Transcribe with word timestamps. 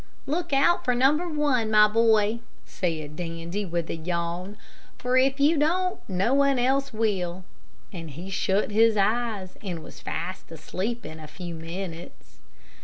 "Look 0.25 0.51
out 0.51 0.83
for 0.83 0.95
number 0.95 1.29
one, 1.29 1.69
my 1.69 1.87
boy," 1.87 2.39
said 2.65 3.15
Dandy, 3.15 3.65
with 3.65 3.87
a 3.87 3.95
yawn; 3.97 4.57
"for 4.97 5.15
if 5.15 5.39
you 5.39 5.57
don't, 5.57 5.99
no 6.09 6.33
one 6.33 6.57
else 6.57 6.91
will," 6.91 7.43
and 7.93 8.09
he 8.09 8.31
shut 8.31 8.71
his 8.71 8.97
eyes 8.97 9.57
and 9.61 9.83
was 9.83 9.99
fast 9.99 10.51
asleep 10.51 11.05
in 11.05 11.19
a 11.19 11.27
few 11.27 11.53
minutes. 11.53 12.39